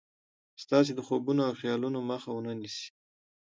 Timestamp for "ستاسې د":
0.63-0.99